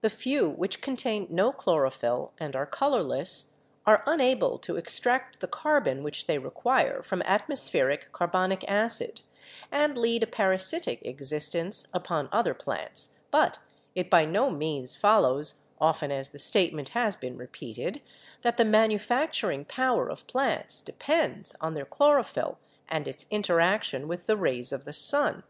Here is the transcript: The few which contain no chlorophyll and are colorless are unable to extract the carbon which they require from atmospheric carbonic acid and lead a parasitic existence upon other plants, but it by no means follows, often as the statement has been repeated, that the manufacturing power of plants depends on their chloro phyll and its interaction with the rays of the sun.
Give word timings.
The 0.00 0.10
few 0.10 0.48
which 0.50 0.80
contain 0.80 1.28
no 1.30 1.52
chlorophyll 1.52 2.32
and 2.40 2.56
are 2.56 2.66
colorless 2.66 3.54
are 3.86 4.02
unable 4.06 4.58
to 4.58 4.76
extract 4.76 5.38
the 5.38 5.46
carbon 5.46 6.02
which 6.02 6.26
they 6.26 6.36
require 6.38 7.00
from 7.00 7.22
atmospheric 7.22 8.10
carbonic 8.10 8.64
acid 8.68 9.20
and 9.70 9.96
lead 9.96 10.24
a 10.24 10.26
parasitic 10.26 11.06
existence 11.06 11.86
upon 11.94 12.28
other 12.32 12.54
plants, 12.54 13.10
but 13.30 13.60
it 13.94 14.10
by 14.10 14.24
no 14.24 14.50
means 14.50 14.96
follows, 14.96 15.60
often 15.80 16.10
as 16.10 16.30
the 16.30 16.40
statement 16.40 16.88
has 16.88 17.14
been 17.14 17.36
repeated, 17.36 18.02
that 18.40 18.56
the 18.56 18.64
manufacturing 18.64 19.64
power 19.64 20.08
of 20.10 20.26
plants 20.26 20.82
depends 20.82 21.54
on 21.60 21.74
their 21.74 21.86
chloro 21.86 22.24
phyll 22.26 22.56
and 22.88 23.06
its 23.06 23.26
interaction 23.30 24.08
with 24.08 24.26
the 24.26 24.36
rays 24.36 24.72
of 24.72 24.84
the 24.84 24.92
sun. 24.92 25.44